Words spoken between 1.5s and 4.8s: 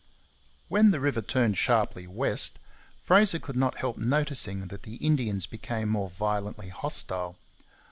sharply west, Fraser could not help noticing